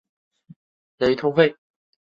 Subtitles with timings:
[0.97, 1.55] 雷通费。